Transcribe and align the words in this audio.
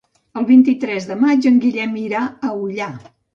El 0.39 0.45
vint-i-tres 0.51 1.05
de 1.09 1.17
maig 1.25 1.49
en 1.51 1.61
Guillem 1.67 1.93
irà 2.05 2.25
a 2.51 2.55
Ullà. 2.63 2.91